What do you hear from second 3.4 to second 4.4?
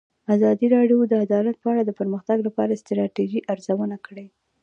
ارزونه کړې.